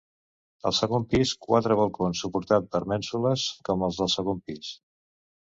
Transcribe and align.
Al 0.69 0.73
segon 0.77 1.03
pis 1.11 1.33
quatre 1.47 1.77
balcons 1.81 2.23
suportats 2.25 2.73
per 2.73 2.83
mènsules 2.95 3.45
com 3.71 3.87
els 3.91 4.01
del 4.01 4.13
segon 4.17 4.43
pis. 4.51 4.73